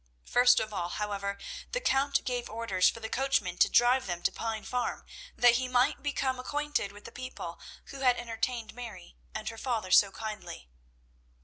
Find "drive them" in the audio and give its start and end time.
3.69-4.23